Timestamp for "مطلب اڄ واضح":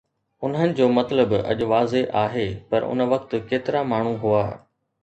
0.95-2.17